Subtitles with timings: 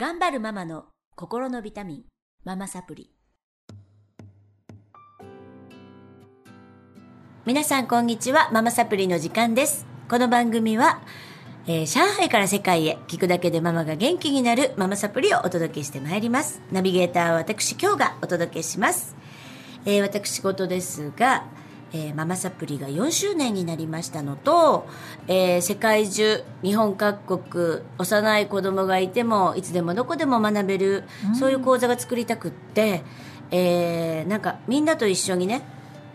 [0.00, 0.84] 頑張るママの
[1.16, 2.02] 心のビタミン、
[2.44, 3.10] ママサプリ。
[7.44, 9.86] 皆さんこんにちは、ママサプリの時間です。
[10.08, 11.00] この番組は、
[11.66, 16.62] えー上海から世界へ聞くだけでママが元気になるママサプリをお届けしてまいります。
[16.70, 19.16] ナビゲーターは私今日がお届けします。
[19.84, 21.44] えー私事ですが、
[21.92, 24.86] えーママサプリが4周年になりましたのと、
[25.26, 31.04] えー世界中日本各国幼い子供がいてもいつでもどこでも学べる、
[31.38, 33.02] そういう講座が作りたくって、
[33.50, 35.62] えーなんかみんなと一緒にね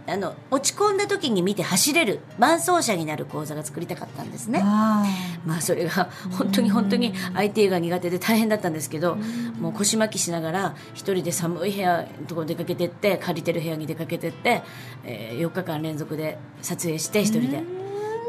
[0.05, 4.61] あの落ち込んだ時に見て走れる伴走者になる講座が作りたかったんですね。
[4.61, 5.05] あ
[5.45, 9.16] まあそれが本当に本当に IT が苦手で大変だったんですけど
[9.59, 14.61] もう腰巻きしながら一人で寒い部屋のところ出かけてって借りてる部屋に出かけてって、
[15.05, 17.83] え4日間連続で撮影して一人で。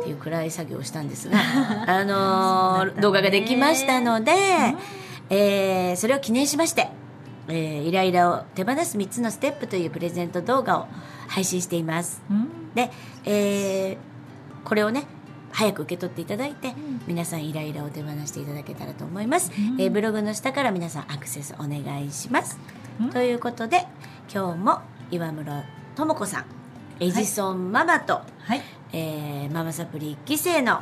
[0.04, 1.38] っていう暗い作業をしたんですが、
[1.88, 4.32] あのー動画ができましたので、
[5.30, 6.90] えーそれを記念しまして、
[7.48, 10.86] えーイライラを手放す3つのステップというプレゼント動画を
[11.28, 12.22] 配信しています。
[12.30, 12.74] うん。
[12.74, 12.90] で、
[13.24, 13.96] えー
[14.64, 15.06] これをね
[15.52, 16.74] 早く受け取っていただいて、
[17.06, 22.58] 皆さんイライラを手放していただけたらと思います、えーブログの下から皆さんアクセスお願いします、
[23.00, 23.10] うん。
[23.10, 23.86] ということで
[24.32, 24.80] 今日も
[25.10, 26.46] 岩室智子さん
[26.98, 28.62] エジソンママと、はい。
[28.92, 30.80] えーママサプリ1期生の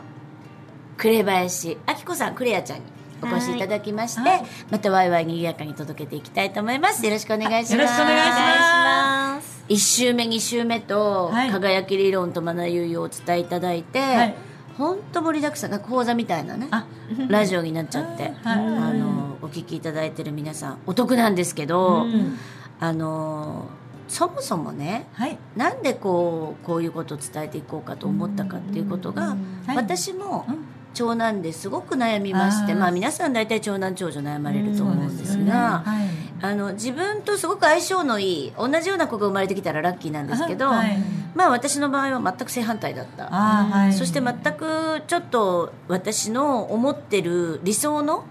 [0.97, 2.85] 紅林明子さんクレアちゃんに
[3.23, 4.43] お越しいただきまして、はい。
[4.71, 7.05] またワイワイにぎやかに届けていきたいと思います。
[7.05, 7.73] よろしくお願いします。
[7.75, 9.65] よろしくお願いします。
[9.69, 11.51] 1週目2週目と、はい。
[11.51, 14.35] 輝き理論とマナユイをお伝えいただいて、はい。
[14.77, 16.87] 本当盛りだくさん講座みたいなねあ。
[17.29, 18.59] ラジオになっちゃって、 はい。
[18.59, 22.39] あのお聞きいただいてる皆さんお得なんですけど、うん
[22.81, 23.67] あの
[24.09, 25.39] そもそもねはい。
[25.57, 29.37] なんでこうこういうことを伝えていこうかと思ったかっていうことが、
[29.67, 29.77] はい。
[29.77, 30.65] 私もうん
[30.95, 35.83] 長男ですごく悩みましてまあ皆さん大体長男長女悩まれると思うんですが。
[35.85, 36.23] はい。
[36.45, 40.99] あの自分とすごく相性のいい同じような子が生まれてきたらラッキーなんですけど、はい。
[41.37, 43.93] まあ私の場合は全く正反対だった、はい。
[43.93, 48.25] そして全くちょっと私の思ってる理想の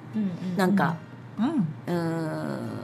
[0.57, 0.97] なんか、
[1.39, 1.47] うん。
[1.47, 2.81] うーん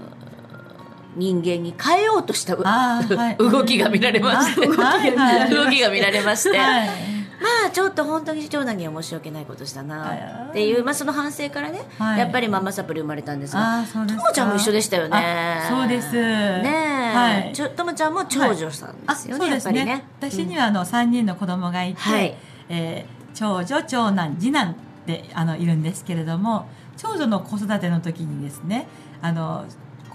[1.18, 3.02] 人間に変えようとした は
[3.32, 3.38] い。
[3.38, 12.20] 動きが見られまして、動きが見られまして、はいまあちょっと本当に長男には申し訳ないことしたなっていう、まあ、その反省からね、はい。
[12.20, 15.18] やっぱりママサプリ生まれたんですがともちゃんも一緒でしたよね。
[15.18, 16.14] あそうです。
[16.14, 17.53] ねえ、はい。
[17.53, 19.80] ちょともちゃんも長女さんであすよね、そうですね。
[19.80, 20.06] やっぱりね。
[20.20, 22.36] 私にはあの三人の子供がいて、はい。
[22.70, 24.75] えー長女長男次男
[25.06, 26.68] であのいるんですけれども
[26.98, 28.88] 長女の子育ての時にですね
[29.22, 29.66] あの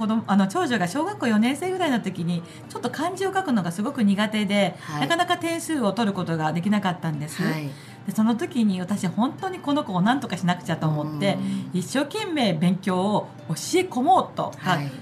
[0.03, 5.01] 子供あの長女が小学校4年生ぐらいの時にちょっと漢字を書くのがすごく苦手で、はい。
[5.03, 7.71] なかなか点数を取ることができなかったんです、はい。
[8.07, 11.39] でその時に私本当にこの子を何とかしなくちゃと思って
[11.73, 14.53] 一生懸命勉強を教え込もうと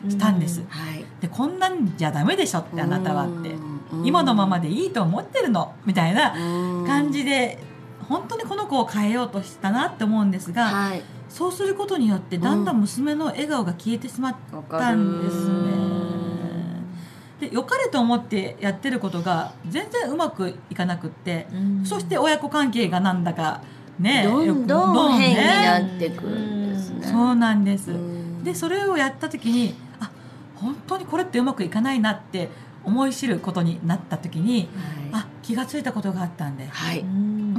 [0.07, 1.03] したんです、はい。
[1.23, 3.53] でこんなんじゃダメでしょってあなたはって。
[3.53, 4.07] うん。
[4.07, 5.75] 今のままでいいと思ってるの？
[5.87, 6.87] みたいなうん。
[6.87, 7.59] 感じで
[8.07, 15.71] 本当にこの子を変えようとしたなって思うんですが、はいそうすることによってだんだん娘の笑顔が消えてしまっわたんですね。
[17.41, 21.47] で良かれと思ってやってることが全然うまくいかなくって、
[21.85, 23.63] そして親子関係がなんだか
[23.99, 27.07] ねどんどん変になっていくんですね。
[27.07, 27.93] そうなんです。
[27.93, 28.45] うん。
[28.45, 30.11] でそれをやった時にあ
[30.57, 32.51] 本当にこれってうまくいかないなって
[32.85, 34.69] 思い知ることになった時に
[35.13, 35.23] はい。
[35.23, 36.67] あ気がついたことがあったんで。
[36.67, 36.71] す。
[36.73, 37.05] はい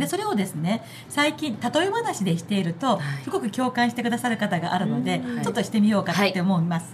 [0.01, 3.23] でそれをですね最近例え話でしていると、はい。
[3.23, 5.43] すごく共感してくださる方があるので、うん。
[5.43, 6.93] ちょっとしてみようかって思います、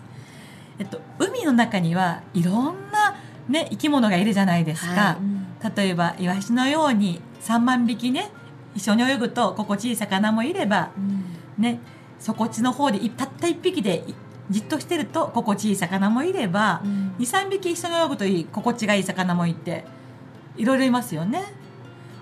[0.79, 3.15] えっと、海の中にはいろんな、
[3.49, 5.17] ね、生き物がいるじゃないですか、
[5.75, 8.29] 例えばイワシのように3万匹ね
[8.75, 10.91] 一緒に泳ぐと心地いい魚もいれば、
[11.57, 11.79] ね、
[12.19, 14.13] 底地の方でいたった1匹でい
[14.49, 16.81] じっとしてると心地いい魚もいれば、
[17.19, 19.85] 23匹一緒に泳ぐといい心地がいい魚もいて
[20.55, 21.43] いろいろいますよね。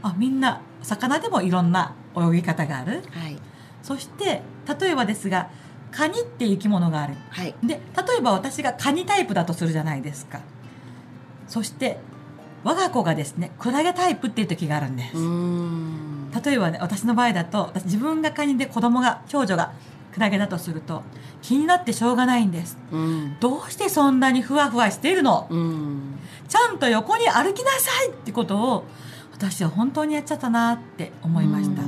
[0.01, 3.03] あみんな魚でもいろんな泳ぎ方がある。
[3.11, 3.37] はい。
[3.83, 4.41] そして
[4.79, 5.49] 例えばですが
[5.91, 7.15] カニっていう生き物がある。
[7.29, 7.55] はい。
[7.63, 7.79] で例
[8.19, 10.39] えば私がカニタイプだとするじゃないですか。
[11.47, 11.97] そして
[12.63, 16.31] 我が子がですねクラゲタイプっていう時があるんです、うん。
[16.31, 19.73] 例えばね私の場合だと私自分がカニで子供が長女が
[20.11, 21.03] クラゲだとすると
[21.43, 22.77] 気になってしょうがないんです。
[22.91, 23.37] うん。
[23.39, 25.45] どうしてそんなにふわふわしているの？
[25.49, 26.17] うん。
[26.47, 28.85] ちゃんと横に歩きなさいってことを
[29.37, 31.81] 私は本当にやっちゃったなって思いました、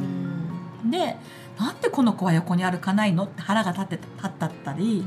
[0.90, 1.16] で
[1.58, 5.04] なんでこの子は横に歩かないのって腹が立って立ったったり、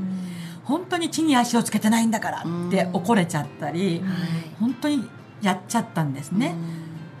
[0.63, 4.55] 本当に地に足をつけてないんだからって怒れちゃったり、はい。
[4.59, 5.07] 本当に
[5.41, 6.55] やっちゃったんですね、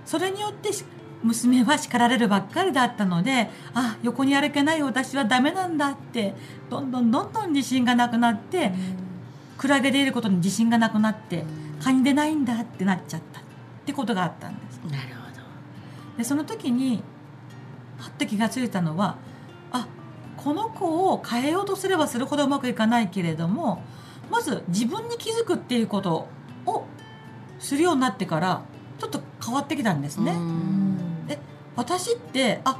[0.05, 0.83] それによってし
[1.23, 6.33] 娘は叱られるばっかりだったのであ横に歩けない私はダメなんだって
[6.69, 8.73] どんどんどんどん自信がなくなって、
[9.57, 11.45] クラゲでいることに自信がなくなって
[11.79, 13.43] カニでないんだってなっちゃったっ
[13.85, 15.21] てことがあったんですなるほ
[16.17, 17.03] でその時に
[17.97, 19.17] はって気がついたのは
[19.71, 19.87] あ
[20.37, 23.83] この子を変えようとすればするほどうまくいかないけれども
[24.29, 26.27] まず自分に気づくっていうこと
[26.65, 26.85] を
[27.59, 28.63] するようになってから
[28.99, 30.23] ちょっと変わってきたんですど。
[30.23, 30.31] ね。
[30.31, 31.39] うんで
[31.75, 32.77] 私ってあ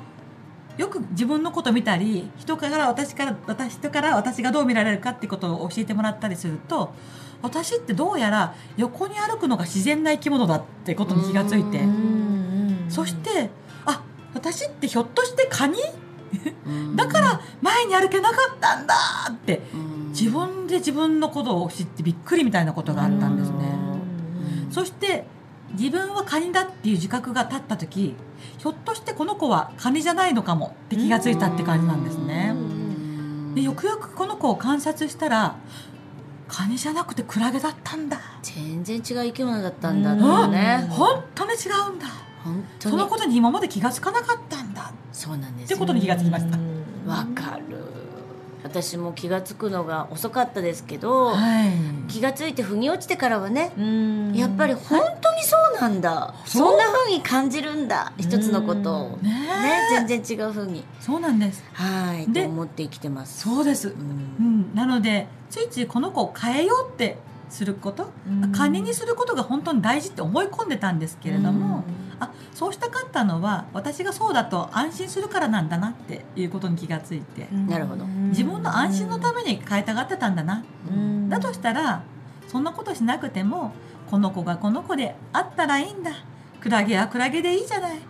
[0.77, 6.94] よく自分のこと見たり人から私から私人から私がどう見られるかってことを教えてもらったりすると
[7.41, 13.50] 私ってどうやら横に歩くのが自然な生き物だってことに気がついてうんそして
[13.85, 14.03] あ
[14.33, 15.77] 私ってひょっとしてカニ？
[16.65, 16.95] うん。
[16.95, 18.95] だから前に歩けなかったんだ
[19.29, 20.09] ってうん。
[20.12, 23.56] 自分で自分のことを知ってびっくりみたいなことがあったんですね。
[24.71, 25.11] そして
[25.81, 28.13] 自分はカニだっていう自覚が立った時
[28.60, 32.56] ひょっとしてこの子はカニじゃないのかもって気がついたって感じなんですね。
[33.56, 35.56] でよくよくこの子を観察したら
[36.48, 38.19] カニじゃなくてクラゲだったんだ。
[38.44, 40.88] 全然違う生き物だったんだってね。
[40.92, 41.56] 本当に違
[41.89, 42.06] うんだ。
[42.80, 46.57] そのことに今まで気がつかなかったんだそうなんですよってことに気がつきました。
[47.07, 47.81] わかる
[48.63, 51.72] 私も気がつくのが遅かったですけど、はい。
[52.07, 58.13] 気がついて腑に落ちてからはね、うんやっぱり本当にそうなんだ、そんな風に感じるんだ。
[58.18, 59.48] 一つのことを、ね
[59.92, 59.94] え。
[59.94, 60.83] ね全然違う風に。
[61.00, 61.63] そうなんです。
[61.74, 62.25] はい。
[62.25, 63.42] とで思って生きてます。
[63.42, 63.89] そうです。
[63.89, 64.62] ううん。
[64.62, 67.18] ん、なのでついついこの子を変えようって
[67.50, 68.51] すること、うん。
[68.51, 71.84] カニにすることが本当に大事って思い込んでたんですけれども、
[72.19, 78.06] あそうしたかったのは私がそうだと安心するからなんだなっていうことに気がついて、なるほど。
[78.06, 81.30] 自分の安心のために変えたがってたんだな、うん。
[81.30, 82.04] だとしたら
[82.48, 83.74] そんなことしなくても
[84.12, 86.12] この子がこの子であったらいいんだ。
[86.60, 87.98] クラゲはクラゲでいいじゃない。
[87.98, 88.02] っ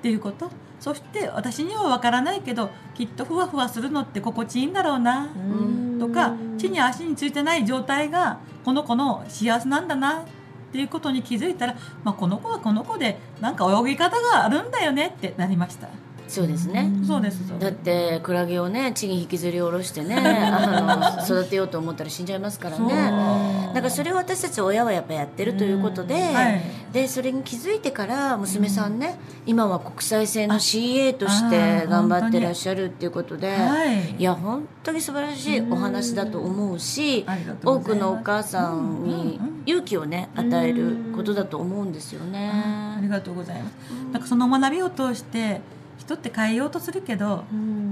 [0.00, 0.50] ていうこと。
[0.80, 5.98] そして私には分からないけどきっとふわふわするのって心地いいんだろうな、ん。
[6.00, 10.22] とか地に足についてない状態がこの子の幸せなんだな。
[10.22, 10.24] っ
[10.72, 15.88] ていうことに気づいたら、まあ、この子はこの子でなんか泳ぎ方があるんだよねってなりました。
[16.28, 17.58] そうですね、そうです。
[17.58, 26.62] だってクラゲをね地に引きずり下ろしてね あの育てようと思ったら死んじゃいますからねだからそれを私たち親はやっぱやってるということで、はい。
[26.92, 34.16] でそれに気づいてから娘さんね、今は国際線の CA としあてあ頑張ってらっしゃるっていうことで、はい。
[34.16, 37.24] いや本当に素晴らしいお話だと思うし
[37.64, 42.50] 多くのお母さんに勇気をね与えることだと思うんですよね。
[42.52, 43.72] ありがとうございます。
[44.12, 45.60] なんかその学びを通して
[46.02, 47.44] 人って変えようとするけど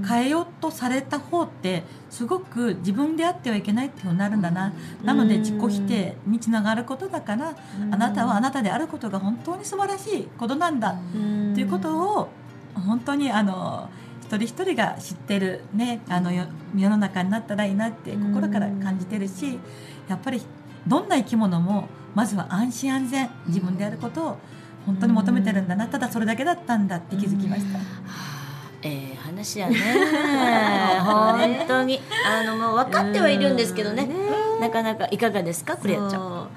[0.07, 4.73] 変えようとされた方ってすごく自分であってはいけないっていうふうになるんだな、
[5.03, 7.55] なので自己否定につながることだから、
[7.91, 12.29] あなたはあなたであることが本当に素晴らしいことなんだ、っていうことを
[12.73, 13.89] 本当にあの
[14.21, 19.59] 一人一人が知ってる、ね、あのよ世の中になったらいいなって心から感じてるし
[20.07, 20.41] やっぱり
[20.87, 24.37] どんな生き物もまずは安心安全自分であることを
[24.85, 27.77] 本当に求めてるんだなただそれだけだったんだって気づきました。
[27.77, 28.31] はあ
[28.83, 29.77] ええ話やね。
[31.05, 32.01] 本当に。
[32.25, 34.09] あのもう分かってはいるんですけどね。
[34.59, 36.47] なかなかいかがですかクレアちゃん。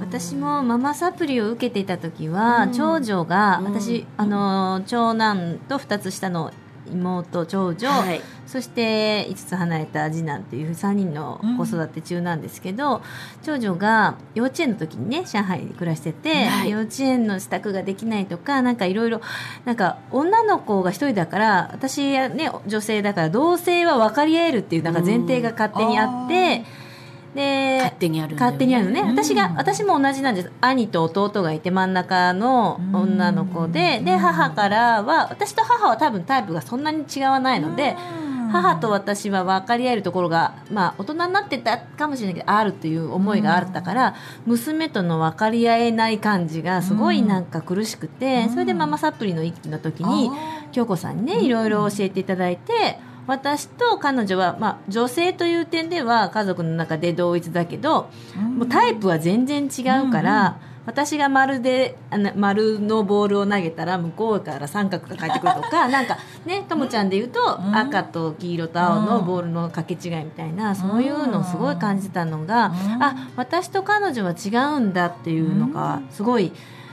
[0.00, 3.64] 私もママサプリを受けていた時は、長女が、うん。
[3.74, 6.50] 私あの長男と2つ下の
[6.92, 8.20] 妹長女、はい。
[8.46, 13.02] そして5つ離れた次男という3人の子育て中なんですけど、
[13.42, 16.70] 長女が幼稚園の時にね上海に暮らしてて、はい。
[16.70, 19.20] 幼稚園の支度ができないとかなんかいろいろ
[19.64, 26.87] なんか女の子が一人だから私はね女性だから同性は分かり合えるっていうなんか前提が勝手にあって。
[27.34, 28.40] で勝手にあるね。
[28.40, 29.08] 勝手にあるのね、うん。
[29.10, 30.52] 私が私も同じなんです。
[30.60, 34.04] 兄と弟がいて真ん中の女の子で、うん。
[34.04, 37.96] で母からは私と母は多分タイプがそんなに違わないので、
[38.50, 44.14] 母と私は分かり合えるところが、まあ、大人になってたかもしれないけどあるという思いがあったから、
[44.46, 50.30] 娘との分かり合えない感じがすごいなんか苦しくて、うんそれでママサプリの一期の時に
[50.72, 52.98] 京子さんにねいろいろ教えていただいて。
[53.28, 58.08] 私と彼女は、まあ、女性という点では家族の中で同一だけど、
[58.56, 61.98] もうタイプは全然違うから、私が丸で
[62.34, 66.16] 丸のボールを投げたら向こうから三角が返ってくるとか なんか
[66.46, 67.76] ねともちゃんで言うと、うん。
[67.76, 73.02] 赤と黄色と青のボールの掛け違いみたいな、そういうのをすごい感じたのが、うん。
[73.02, 76.52] あ私と彼女は違うんだっていうのがすごい。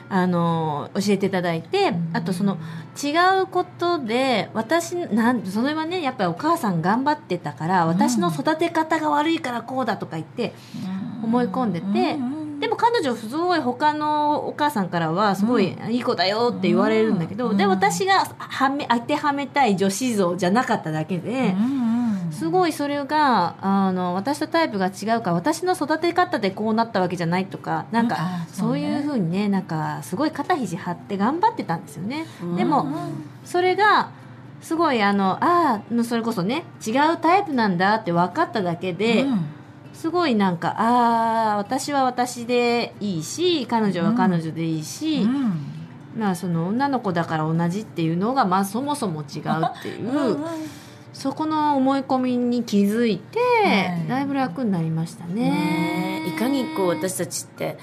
[0.09, 2.57] あの教えていただいて、あとその
[3.01, 10.53] 違うことで私なんそれはねやっぱりお母さん頑張ってたから私の育て方が悪いからこうだとか言って
[11.23, 12.17] 思い込んでて
[12.59, 17.57] でも彼女すごい他のお母さんからはすごいいい子だよって言われるんだけど、うん。
[17.57, 21.53] で私がはめ当てはめたい女子像じゃなかっただけで、
[22.31, 32.25] すごいそれがあの私とタイプが違うから私の育て方でこうなったわけじゃないとかなんか、そそういうふうにねなんかすごい肩肘張って頑張ってたんですよね。
[32.41, 32.55] うん。
[32.55, 32.87] でも、
[33.43, 34.11] それが
[34.61, 39.45] すごいあのああそれこそね違うタイプなんだって分かっただけで、うん。
[39.93, 45.75] すごいなんかああ私は私でいいし彼女は彼女でいいし、うん。
[46.17, 50.37] まあその女の子だから同じっていうのがまあそもそも違うっていう、
[51.15, 55.49] そこの思い込みに気づいて、はいだいぶ楽になりましたね。
[55.49, 57.77] ねえいかにこう私たちって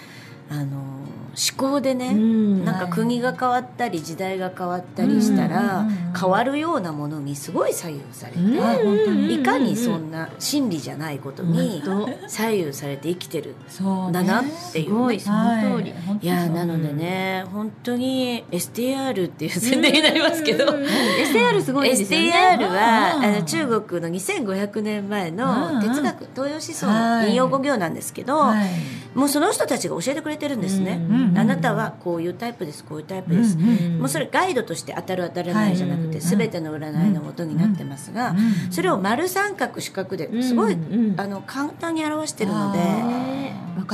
[0.51, 1.02] あの
[1.35, 2.65] 思考でね、うん。
[2.65, 5.87] なんか国が変わったり時代が変わったりしたら、
[6.19, 14.89] 変わるようなものにすごい左右されて、いかにそんな真理じゃないことに本左右されて生きてるそうねんだなっていう。
[14.89, 14.89] ね。
[14.89, 15.21] すごい。
[15.21, 15.91] その通り。
[15.93, 22.59] はいいやなのでね、本当に STR っていう宣伝になりますけど、うん STR すごいですよね。
[22.59, 23.25] STR は、うん。
[23.25, 25.81] あの中国の2500年前うんのうん。
[25.81, 28.69] 哲学、東洋思想の引用語行なんですけど、はい。
[29.15, 36.21] もうその人たちが教えてくれてるんですね、うんあなたはこういうタイプですこういうタイプです、もうそれガイドとして当たる当たらないじゃなくて、はい。
[36.21, 40.77] 全ての占いのもとになってますが、うんそれを丸三角四角ですごい、
[41.17, 42.79] あの簡単に表してるので。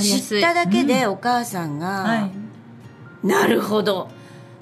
[0.02, 2.30] 知っただけでお母さんが、は
[3.22, 3.26] い。
[3.26, 4.17] なるほど、うん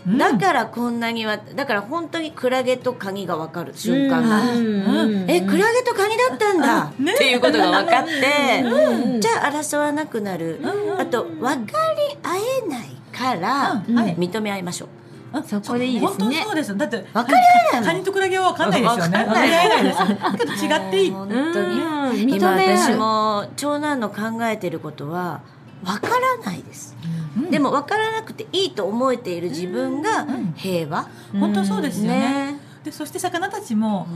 [0.07, 5.25] だからこんなにはだから本当にクラゲとカニが分かる瞬間が、うん。
[5.29, 7.13] えクラゲとカニだったんだ、ね。
[7.13, 9.21] っていうことが分かって、うん。
[9.21, 11.01] じゃあ争わなくなる、うん。
[11.01, 11.73] あと分か
[12.13, 14.89] り合えないから、認め合いましょう。
[15.33, 16.19] あそこでいいですね。
[16.19, 17.39] 本当にそうですだって分かり合
[17.73, 19.25] えないカニとクラゲは分かんないですよね。
[19.25, 20.07] 分かり合えないですだ
[20.39, 21.11] けど違っていい。
[21.11, 22.31] 本当に、うん。
[22.31, 25.41] 今私も長男の考えてることは
[25.85, 26.97] 分からないです、
[27.37, 27.51] うん。
[27.51, 30.55] でも分からなくていいと思えている自分がん。
[30.57, 32.53] 平和、本当そうですよね。
[32.53, 32.61] ね。
[32.85, 34.07] でそして魚たちも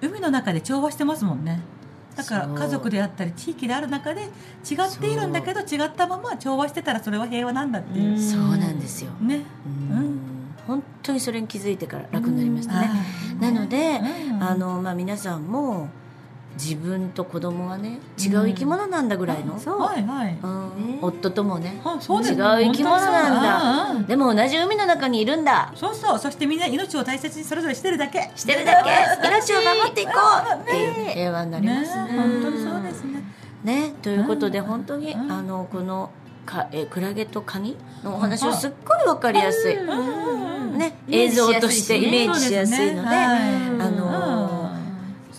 [0.00, 1.60] 海の中で調和してますもんね。
[2.16, 9.42] だから家族であったり地域である中で違っているんだけど違ったまま調和してたらそれは平和なんだっていう、そうなんですよ、ね。
[9.90, 10.20] うん。
[10.66, 12.90] 本当にそれに気づいてから楽になりましたね、
[13.40, 14.42] なので、うん。
[14.42, 15.88] あのまあ、皆さんも
[16.54, 19.80] 自分と子供はね違う生き物なんだぐらいの、そう。
[19.80, 20.38] はいはい。
[20.42, 20.86] うん。
[20.86, 20.98] ね。
[21.02, 24.06] 夫ともね違う生き物なんだ。
[24.06, 25.72] でも同じ海の中にいるんだ。
[25.74, 26.18] そうそう。
[26.18, 28.30] そしてみんな命を大切にそれぞれしてるだけ。
[28.36, 28.90] してるだけ。
[29.26, 30.62] 命を守っていこう。
[30.62, 32.12] っていう平和になりますね。
[32.12, 32.18] ね。
[32.18, 33.22] 本当にそうですね。
[33.64, 33.94] ね。
[34.02, 34.64] ということでうん。
[34.66, 35.32] 本当に、うん。
[35.32, 36.10] あのこの
[36.46, 40.78] かえクラゲとカニのお話をすっごい分かりやすい、うん。
[40.78, 43.08] ね、映像としてイメージしやすいので、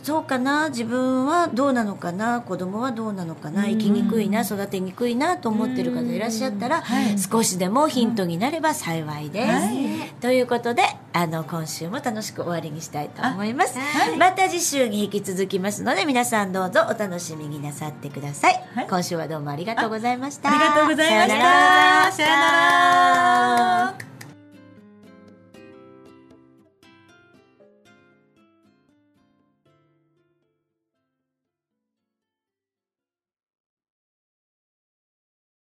[0.05, 7.17] そうかな自分はどうなのかな子供はどうなのかな生きにくいな育てにくいなと思ってる方いらっしゃったら、はい。
[7.17, 9.51] 少しでもヒントになれば幸いです。
[9.51, 10.13] はい。
[10.21, 14.15] ということであの今週も楽しく終わりにしたいと思います、はい。
[14.15, 18.87] また次週に引き続きますので皆さんどうぞお楽しみになさってください、はい。
[18.87, 20.51] 今週はどうもありがとうございました。
[20.51, 22.11] ありがとうございました。
[22.11, 24.14] さよなら